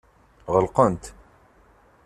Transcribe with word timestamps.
Ɣelqent. 0.53 1.03